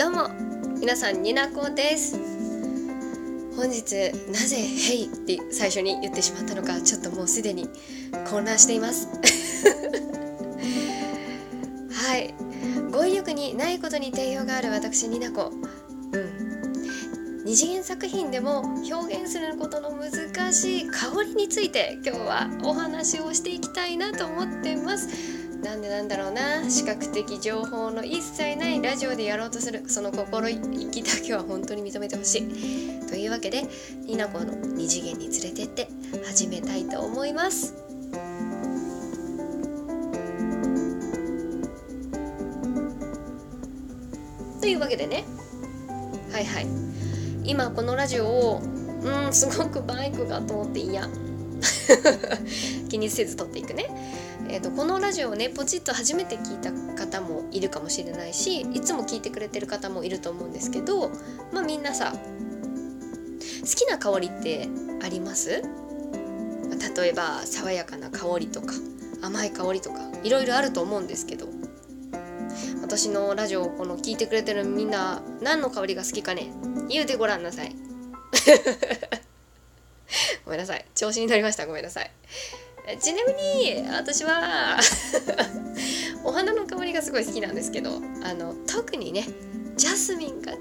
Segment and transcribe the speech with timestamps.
[0.00, 0.30] どうも
[0.80, 2.18] 皆さんになこです。
[3.54, 7.68] 本日なぜ「ヘイ!」って最初に言ってしまったのかちょっともうすでに
[8.30, 9.08] 混乱しています。
[11.92, 12.34] はい。
[12.90, 15.52] 語彙力にないことに定評がある私になこ
[16.12, 17.44] うん。
[17.44, 18.60] 二次元作品でも
[18.90, 25.08] 表現することの難しい香りについて今日はお話をしていきたいなと思ってます。
[25.62, 26.68] なんでなんだろうな。
[26.70, 30.56] 視覚的情報の一切ないラジオでやろうとするその心意
[30.90, 33.08] 気だけは本当に認めてほしい。
[33.08, 33.64] というわけで
[34.06, 35.88] ニナコの二次元に連れてって
[36.26, 37.74] 始めたいと思います。
[44.60, 45.24] というわけでね。
[46.32, 46.66] はいはい。
[47.44, 48.62] 今このラジオを
[49.02, 51.06] うんすごくバイクが通っていや。
[52.88, 53.86] 気にせず撮っていくね。
[54.48, 61.10] えーと、このラジオをねポチッと初めて聞いた方もいるかもしれないしいつも聞いてくれてる方もいると思うんですけど
[61.52, 64.68] まあみんなさ好きな香りって
[65.02, 65.62] あります？
[66.96, 68.74] 例えば爽やかな香りとか
[69.22, 71.48] 甘い香りとかいろいろあると思うんですけど。
[72.82, 76.52] 私のラジオをこの聞いてくれてるみんな何の香りが好きかね？
[76.88, 77.76] 言うてごらんなさい。
[80.50, 80.84] ごめんなさい。
[80.96, 81.64] 調子に乗りました。
[81.64, 82.10] ごめんなさい。
[83.00, 84.80] ちなみに私は
[86.26, 89.28] お花の香りがすごい好きなんですけどあの特にね
[89.76, 90.52] ジャスミンが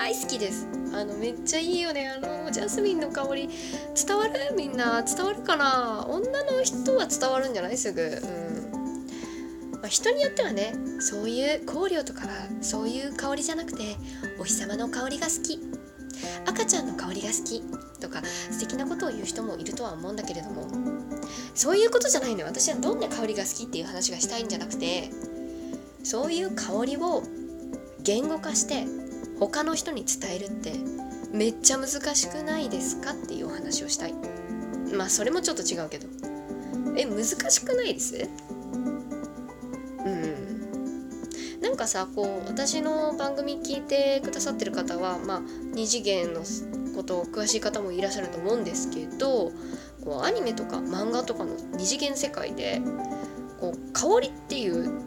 [0.00, 0.66] 大好きです。
[0.92, 2.08] あのめっちゃいいよね。
[2.08, 3.48] あのジャスミンの香り
[3.94, 4.32] 伝わる？
[4.56, 6.04] みんな伝わるかな？
[6.08, 7.78] 女の人は伝わるんじゃない？
[7.78, 8.02] すぐ。
[8.02, 9.72] うん。
[9.74, 13.94] まあ、人によってはねそういう香料とかはそういう香りじゃなくて
[14.40, 15.60] お日様の香りが好き。
[16.46, 17.62] 赤ちゃんの香りが好き
[18.00, 20.66] とか素敵なことを言う人もいるとは思うんだけれども
[21.54, 22.46] そういうことじゃないのよ。
[22.46, 25.10] 私はどんな香りが好きっていう話がしたいんじゃなくて
[26.02, 27.22] そういう香りを
[28.02, 28.84] 言語化して
[29.40, 30.72] 他の人に伝えるって
[31.32, 34.14] めっちゃ難しくないですかっていうお話をしたい。
[34.96, 36.06] まあそれもちょっと違うけど。
[36.98, 38.28] え難しくないです？
[41.76, 45.42] なんかさこう私の番組聞いてくださってる方はまあ
[45.74, 46.40] 二次元の
[46.94, 49.52] ことを詳しい方もいらっしゃると思うんですけど
[50.02, 52.80] こうアニメとか漫画とかの二次元世界で
[53.60, 55.02] こう香りっていう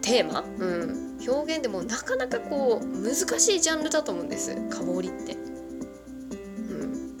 [0.00, 5.34] テーマ、うん、表現でもなかなかこう難しいジャンルだと思うんです香りって。
[5.34, 5.36] う
[6.86, 7.16] ん、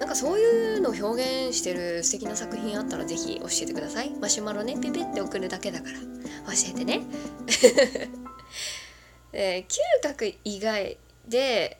[0.00, 4.10] なんかそういうのを表現してる素敵な作品あったら是非教えてください。
[4.20, 6.17] マシュマロねピピって送るだけだから
[6.48, 7.02] 教えてね。
[9.32, 10.98] で 嗅覚以外
[11.28, 11.78] で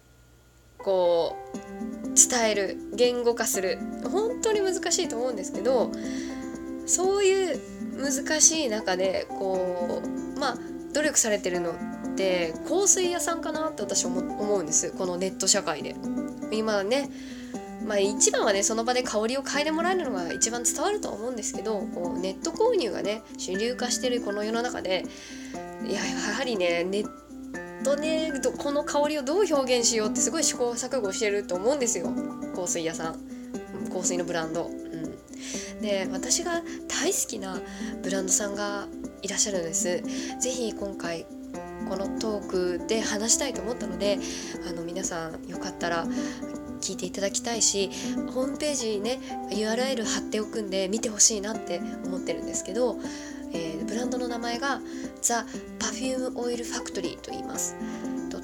[0.79, 5.91] こう伝える言語化する本当に難しいと思うんですけど
[6.87, 7.61] そういう
[7.97, 10.03] 難しい中でこ
[10.37, 10.59] うまあ
[10.93, 15.97] 努力されてるのって香水屋さんかなって私思うんですこのネット社会で。
[16.51, 17.11] 今ね
[17.89, 25.07] まあ一番はねその場で香りを嗅いでもらえるのが一番伝わるとは思うんですけどこうネット購入がね主流化してるこの世の中で
[25.87, 32.13] いややはりねネッとねこの香りをどう表現しようってすごい試行錯誤してると思うんですよ
[32.55, 33.39] 香水屋さん
[33.89, 34.67] 香水のブランド。
[34.67, 37.61] うん、で私が大好きな
[38.03, 38.87] ブランドさんが
[39.23, 40.03] いらっしゃるんです。
[40.41, 41.27] ぜひ今回
[41.89, 42.47] このトー
[42.79, 44.19] クで話したいと思ったので
[44.69, 46.07] あの皆さんよかったら
[46.79, 47.91] 聞いていただきたいし
[48.33, 52.97] ホームページね URL 貼っておくんで見てほしいなって思ってるんですけど
[53.51, 54.81] えー、ブランドの名前が
[55.23, 55.47] The
[55.79, 57.77] Perfume Oil Factory と言います。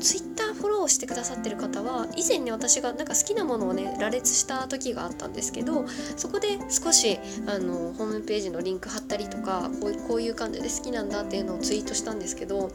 [0.05, 12.71] ツイッターフォローしてくださってる方は以前ね私がなんか好きなものをね羅列した時があったんですけどそこで少しあのホームページのリンク貼ったりとかこうこういう感じで好きなんだっていうのをツイートしたんですけど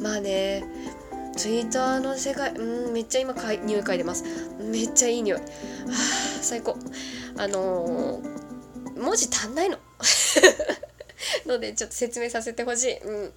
[0.00, 0.62] まあね
[1.36, 4.24] ツイッターの世界うんめっちゃ今かい匂い嗅いでます。
[4.60, 5.38] めっちゃいい匂い。
[5.38, 5.50] はあ
[6.42, 6.76] 最高。
[7.36, 9.78] あのー、文字足んないの。
[11.46, 12.98] のでちょっと説明させてほしい。
[12.98, 13.32] うん。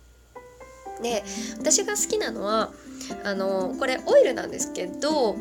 [1.02, 1.24] で
[1.58, 2.72] 私が好きなのは
[3.24, 5.36] あのこれオイルなんですけど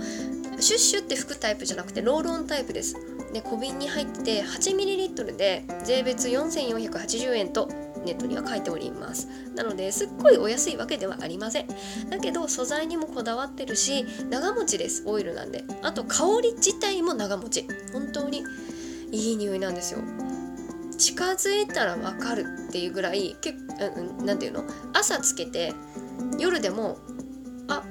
[0.59, 2.97] シュッシュって拭くタイプじゃなくてロールオンタイプです。
[3.33, 7.69] で小瓶に入って 8ml で税別4480円と
[8.05, 9.29] ネットには書いております。
[9.55, 11.67] なのですっごいお安いわけではありません。
[12.09, 15.03] だけど素材にもこだわってるし長持ちです。
[15.07, 15.65] オイルなんで。
[15.83, 17.67] あと香り自体も長持ち。
[17.93, 18.43] 本当に
[19.11, 20.01] いい匂いなんですよ。
[20.99, 23.55] 近づいたらわかるっていうぐらいけ
[24.25, 24.65] なんていうの？
[24.93, 25.75] 朝つけて
[26.39, 26.99] 夜でも
[27.69, 27.83] あ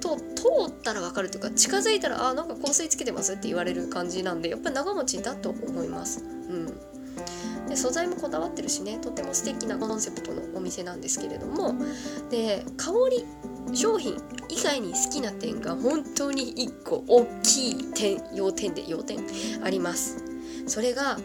[0.00, 6.24] と通ったらわかるというか近づいたらあなんか香水つけてますって言われる感じなんでやっぱり長持ちだと思います。
[6.24, 6.80] うん。
[7.70, 11.74] で素材もこだわってるしねとても素敵なコンセプトのお店なんですけれども
[12.28, 19.20] で香り商品以外に好きな点が本当に1個大きい点要点で要点
[19.62, 20.24] あります。
[20.66, 21.18] それが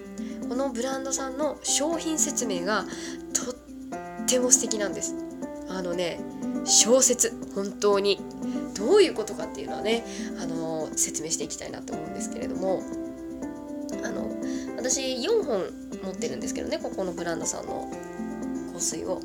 [0.48, 2.86] このブランドさんの商品説明が
[3.34, 5.16] とっても素敵なんです。
[5.68, 6.20] あのね
[6.64, 8.22] 小説本当に。
[8.76, 10.04] どういうことかっていうのはね
[10.38, 12.84] あの説明していきたいなと思うんですけれども
[14.04, 14.30] あの
[14.76, 15.64] 私4本
[15.98, 17.92] 持ってるんですけどねここのブランドさんの
[18.74, 19.22] 香水を。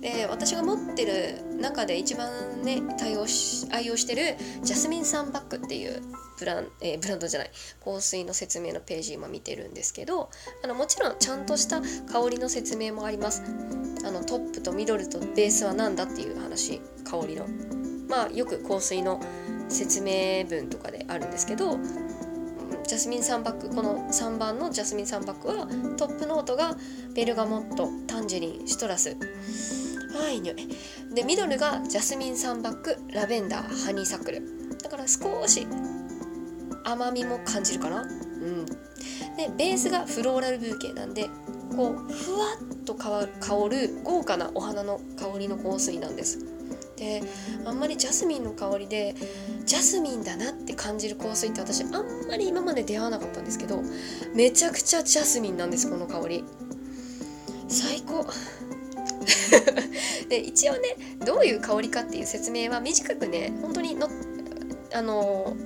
[0.00, 6.02] で私が持ってる中で一番ね対応し愛用してるジャスミンサンバッグっていう
[6.38, 7.50] ブラン,、えー、ブランドじゃない
[7.84, 10.30] 香水の説明のページ今見てるんですけど
[10.62, 13.42] あのもちろんちゃんとした香りの説明もあります
[14.04, 17.46] あのトップとミドルとベースは何だっていう話香りの
[18.08, 19.20] まあよく香水の
[19.68, 21.78] 説明文とかであるんですけど
[22.86, 25.66] ジャスミン3バッグこの3番のジャスミン3バッグは
[25.96, 26.76] トップノートが
[27.14, 29.16] ベルガモットタンジェリンシトラス。
[30.24, 30.68] あいい匂い
[31.12, 34.40] でミドルがジャスミン3バッグラベンダーハニーサクル。
[34.78, 35.66] だから少し
[36.84, 38.02] 甘みも感じるかな。
[38.02, 38.64] うん。
[39.36, 41.28] でベースがフローラルブーケなんで
[41.76, 43.26] こうふわっと香
[43.68, 46.38] る豪華なお花の香りの香水なんです。
[46.96, 47.22] で
[47.64, 49.14] あんまりジャスミンの香りで
[49.64, 51.90] ジャスミンだなって感じる香水って私あん
[52.28, 53.82] まり今まで出会わなかったんですけど
[54.34, 56.44] めちゃくちゃジャスミンなんですこの香り。
[57.68, 58.24] 最高。
[60.28, 64.08] で一応ねどういう香りかっていう説明は短くね本当にの
[64.94, 65.56] あの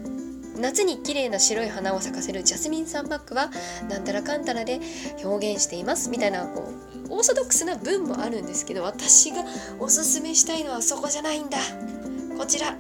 [0.61, 3.51] 夏に綺麗な白い花を咲かせるジャスミンサンバッグは
[3.89, 4.81] なんたらかんたらで
[5.25, 6.73] 表現していますみたいなこ
[7.09, 9.45] うオーソドックスな文もあるんですけど私が
[9.79, 11.59] おすすめしたいのはそこじゃないんだ。
[12.39, 12.75] こちら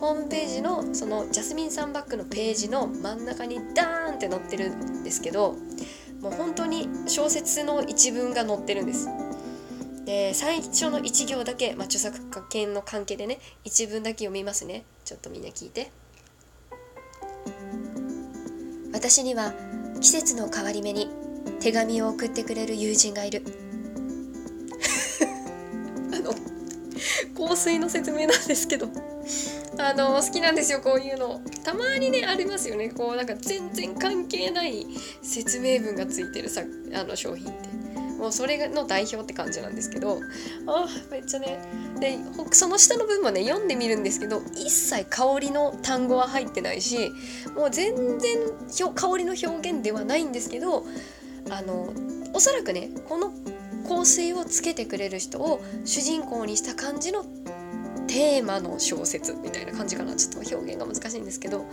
[0.00, 5.56] ホームページのそのジャスミンサンバッグのページの真ん中にダーンって載ってるんですけど
[6.20, 9.08] もう本当に小説の一文が載ってるんです。
[10.04, 14.84] で最初の1行だけ、まあ、著作権の関係でね一文だけ読みますね。
[15.04, 15.90] ちょっとみんな聞いて。
[18.96, 19.52] 私には
[20.00, 21.10] 季節の変わり目に
[21.60, 23.42] 手紙を送ってくれる友人がいる。
[26.14, 26.32] あの
[27.46, 28.88] 香水の説明なんですけど。
[29.78, 31.42] あの好きなんですよこういうの。
[31.62, 32.88] たまにねありますよね。
[32.88, 34.86] こうなんか全然関係ない
[35.20, 36.62] 説明文がついてるさ
[36.94, 37.65] あの商品って。
[38.18, 40.20] もうそれの代表って感じなんですけど
[40.66, 41.58] あめっちゃね。
[42.00, 42.18] で
[42.52, 47.10] その下の文もね読んでみるんですけど一切香りの単語は入ってないし
[47.54, 48.38] もう全然
[48.94, 50.84] 香りの表現ではないんですけど
[51.50, 51.92] あの
[52.34, 53.32] おそらくねこの
[53.88, 57.24] 香水をつけてくれる人を主人公にした感じの
[58.08, 60.14] テーマの小説みたいな感じかな。
[60.16, 61.66] ちょっと表現が難しいんですけど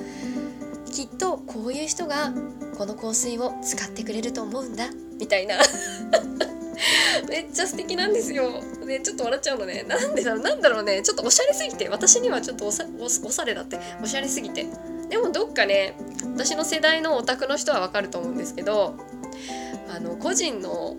[0.94, 2.32] きっとこういう人が
[2.78, 5.58] この香水を使ってくれると思うんだみたいな
[7.28, 8.62] めっちゃ素敵なんですよ。
[8.86, 9.84] で、ちょっと笑っちゃうのね。
[9.88, 11.02] なんでだろう、なんだろうね。
[11.02, 14.68] ちょっとおしゃれすぎて、私にはちょっとおさおおしゃれだって、おしゃれすぎて。
[15.10, 15.96] でもどっかね、
[16.36, 18.96] 私の世代のオタクの人はわかると思うんですけど、
[19.88, 20.98] あの、個人の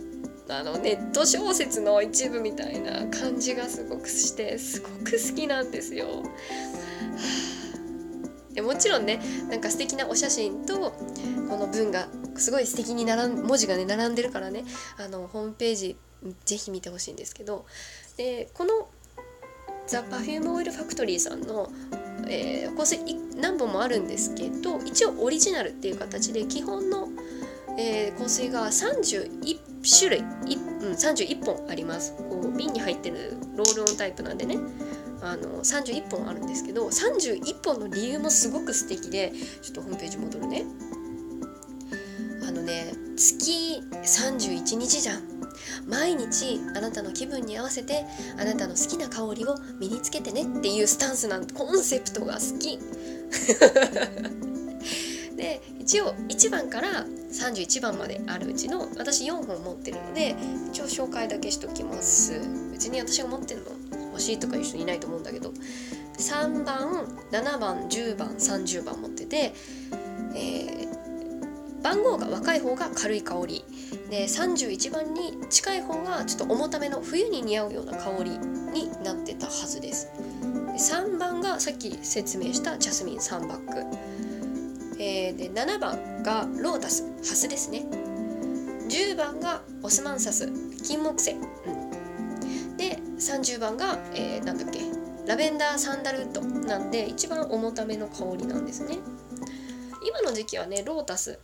[0.48, 6.22] あのネット小説の一部みたいな感じがすごくしてすごく好きなんですよ。
[8.54, 9.20] でもちろんね
[9.50, 10.92] なんか素敵なお写真と
[11.48, 12.06] この文が
[12.36, 14.64] すごい素敵に並ん文字がね並んでるからね
[14.98, 15.96] あのホームページ
[16.44, 17.66] ぜひ見てほしいんですけど
[18.16, 18.88] でこの
[19.86, 21.68] The Perfume Oil Factory さんの、
[22.26, 27.08] えー、香水何本もあるんですけど一応オリジナルっていう形で基本の、
[27.78, 29.58] えー、香水が31
[29.98, 32.14] 種類、うん、31本あります。
[32.16, 34.56] こう瓶に入ってるロールオンタイプなんでね。
[35.24, 40.64] あの31本あるんですけど31本の理由もすごく素敵でちょっとホームページ戻るね。
[42.46, 45.34] あのね月31日じゃん。
[45.86, 48.04] 毎日あなたの気分に合わせて
[48.38, 52.78] あなたの好きな香りを身につけてねっていうスタンスなんコンセプトが好き。
[55.36, 60.36] で一応1番から31番まであるうちの私4本持ってるので
[60.70, 62.40] 一応紹介だけしときます。
[62.72, 63.83] 別に私が持ってるの
[64.14, 65.52] 欲しいとかいう人いないと思うんだけど
[66.18, 69.52] 3番7番10番30番持ってて、
[70.36, 73.64] えー、番号が若い方が軽い香り。
[74.10, 80.08] で31番に近い方がちょっと重ための冬に似合うような香りになってたはずです。
[80.76, 83.96] 3番がさっき説明したジャスミン3バッグ、
[85.00, 87.86] えー、で7番がロータスハスですね。
[88.88, 90.52] 10番がオスマンサス
[90.84, 91.83] 金木犀、うん、
[93.24, 94.80] 30番が、えー、なんだっけ？
[95.26, 98.98] ラベンダーサンダルウッドなんで一番重ための香りなんですね。
[100.06, 101.38] 今の時期はねロータス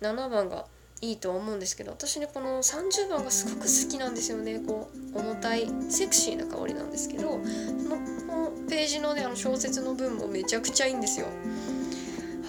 [0.00, 0.64] 7番が
[1.02, 4.58] いいと思うんですけど私ねこの30番がすごく好きなんですよね。
[4.66, 11.26] こう重たいセクシーな香りなんですけどこのページのねあの小説の文もめちゃくちゃいいんですよ。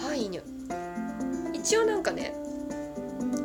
[0.02, 0.40] はいに
[1.52, 2.34] 一応なんかね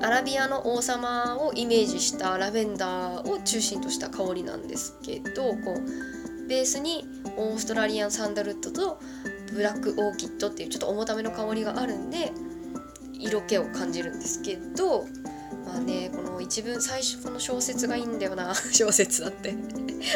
[0.04, 7.06] アラビアの王様をイメージしたラベンダーを中心とした香りなんですけどこうベースに
[7.38, 9.00] オーストラリアンサンダルウッドと
[9.54, 12.34] ブラックオーキッドっていうちょっと重ための香りがあるんで
[13.14, 15.06] 色気を感じるんですけど
[15.66, 19.54] まあねこの一文最初この小説がいいんだよな小説だって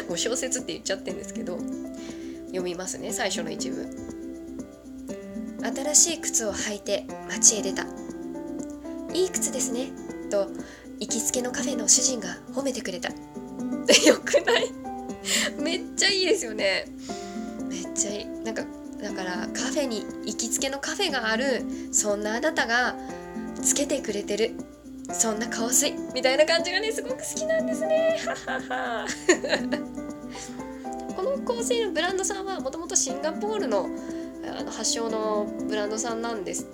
[0.09, 1.57] もう小説って言っちゃってるんですけど
[2.47, 4.17] 読みますね最初の一文。
[5.75, 7.85] 新しい靴を履いて街へ出た。
[9.17, 9.89] いい靴ですね？
[10.29, 10.49] と
[10.99, 13.09] 行きつけのカフェの主人が褒めてくれた。
[14.05, 14.71] よくない？
[15.59, 16.85] めっちゃいいですよね。
[17.67, 18.25] めっちゃいい。
[18.43, 18.63] なんか
[19.01, 22.95] だからカフェに行きつけのカフェがあるそんなあなたが
[23.61, 24.51] つけてくれてる
[25.11, 28.17] そんな香水みたいな感じがねすごく好きなんですね。
[28.45, 28.59] はは
[29.03, 29.07] は。
[31.15, 33.89] この香水のブランドさんはもともとシンガポールの
[34.57, 36.65] あの発祥のブランドさんなんです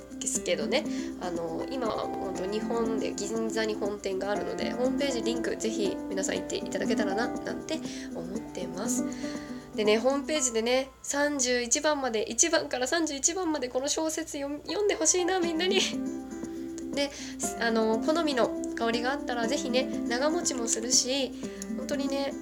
[0.46, 0.86] けどね。
[1.22, 7.80] あの今は本当日本で銀座に本店があるのでホームページリンクぜひ皆さん行っていただけたらななんて
[8.16, 9.06] 思ってます。
[9.76, 15.80] でねホームページでね31番まで1番から31番までこの小説読んでほしいなみんなに。
[16.94, 17.10] で
[17.60, 21.32] あの好みの香りがあったら是非ね長持ちもするし
[21.78, 22.34] 本当にね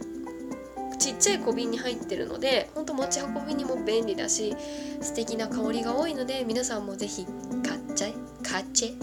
[1.01, 4.55] ちっちゃい小瓶に入ってるのでほんと持ち運びにも便利だし
[5.01, 7.25] 素敵な香りが多いので皆さんも是非
[7.67, 8.96] 買っちゃい買っち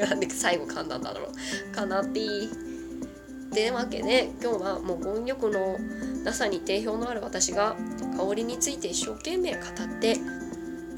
[0.08, 1.74] なんで最後噛んだんだろう。
[1.74, 2.46] かなっていい。
[2.46, 5.78] ってわけで今日はもう音力の
[6.24, 7.76] なさに定評のある私が
[8.16, 10.16] 香りについて一生懸命語って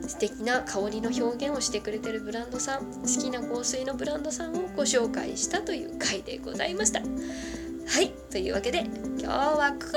[0.07, 7.01] 素敵な香りの表現をしてくれてるブランドさん好きな香水のブランドさんをご紹介したという回でございました。
[7.01, 7.07] は
[8.01, 8.13] い。
[8.31, 8.87] というわけで
[9.19, 9.95] 今日はここまで。